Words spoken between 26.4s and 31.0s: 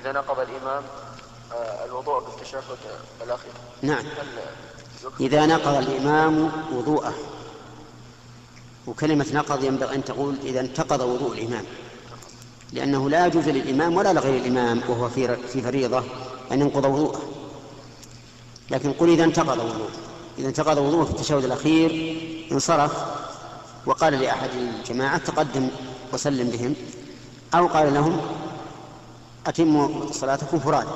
بهم أو قال لهم أتموا صلاتكم فرادى.